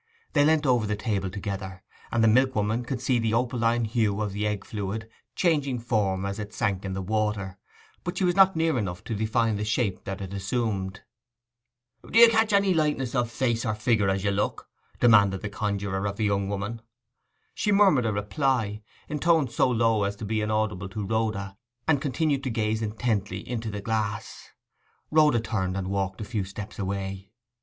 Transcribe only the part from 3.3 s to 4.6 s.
opaline hue of the